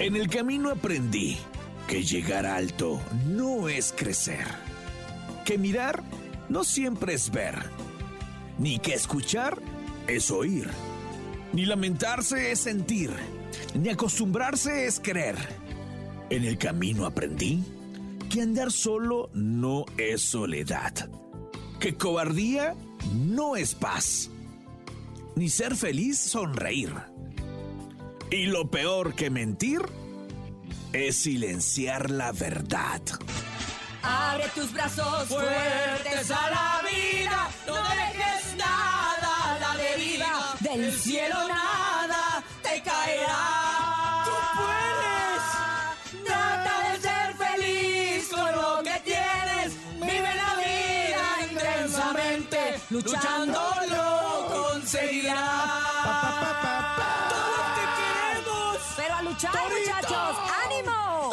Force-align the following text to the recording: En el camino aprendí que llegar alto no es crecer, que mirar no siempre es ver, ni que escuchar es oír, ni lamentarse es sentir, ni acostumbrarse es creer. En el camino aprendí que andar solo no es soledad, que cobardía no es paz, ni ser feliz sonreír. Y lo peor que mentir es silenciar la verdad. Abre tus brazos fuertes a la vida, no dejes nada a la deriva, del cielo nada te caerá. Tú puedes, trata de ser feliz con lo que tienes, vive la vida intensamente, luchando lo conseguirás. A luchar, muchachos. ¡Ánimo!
En 0.00 0.16
el 0.16 0.30
camino 0.30 0.70
aprendí 0.70 1.36
que 1.86 2.02
llegar 2.02 2.46
alto 2.46 3.02
no 3.26 3.68
es 3.68 3.92
crecer, 3.94 4.46
que 5.44 5.58
mirar 5.58 6.02
no 6.48 6.64
siempre 6.64 7.12
es 7.12 7.30
ver, 7.30 7.54
ni 8.58 8.78
que 8.78 8.94
escuchar 8.94 9.60
es 10.06 10.30
oír, 10.30 10.70
ni 11.52 11.66
lamentarse 11.66 12.50
es 12.50 12.60
sentir, 12.60 13.10
ni 13.74 13.90
acostumbrarse 13.90 14.86
es 14.86 15.00
creer. 15.00 15.36
En 16.30 16.44
el 16.44 16.56
camino 16.56 17.04
aprendí 17.04 17.62
que 18.30 18.40
andar 18.40 18.72
solo 18.72 19.28
no 19.34 19.84
es 19.98 20.22
soledad, 20.22 21.10
que 21.78 21.94
cobardía 21.94 22.74
no 23.14 23.54
es 23.54 23.74
paz, 23.74 24.30
ni 25.36 25.50
ser 25.50 25.76
feliz 25.76 26.18
sonreír. 26.18 26.90
Y 28.30 28.46
lo 28.46 28.70
peor 28.70 29.16
que 29.16 29.28
mentir 29.28 29.82
es 30.92 31.16
silenciar 31.16 32.10
la 32.10 32.30
verdad. 32.30 33.00
Abre 34.02 34.48
tus 34.54 34.72
brazos 34.72 35.26
fuertes 35.26 36.30
a 36.30 36.50
la 36.50 36.80
vida, 36.88 37.50
no 37.66 37.74
dejes 37.74 38.56
nada 38.56 39.44
a 39.44 39.58
la 39.58 39.74
deriva, 39.76 40.54
del 40.60 40.92
cielo 40.92 41.48
nada 41.48 42.44
te 42.62 42.80
caerá. 42.82 44.22
Tú 44.24 44.30
puedes, 44.60 45.42
trata 46.24 46.88
de 46.88 47.00
ser 47.00 47.34
feliz 47.34 48.28
con 48.28 48.52
lo 48.52 48.80
que 48.84 49.00
tienes, 49.04 49.74
vive 49.96 50.34
la 50.36 50.54
vida 50.54 51.24
intensamente, 51.50 52.80
luchando 52.90 53.60
lo 53.90 54.46
conseguirás. 54.70 56.79
A 59.20 59.22
luchar, 59.22 59.52
muchachos. 59.68 60.36
¡Ánimo! 60.64 61.29